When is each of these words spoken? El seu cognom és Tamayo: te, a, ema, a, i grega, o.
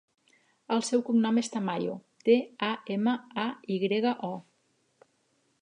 El 0.75 0.79
seu 0.87 1.03
cognom 1.09 1.37
és 1.41 1.51
Tamayo: 1.57 1.99
te, 2.29 2.39
a, 2.71 2.71
ema, 2.97 3.15
a, 3.45 3.47
i 3.77 3.81
grega, 3.87 4.19
o. 4.31 4.37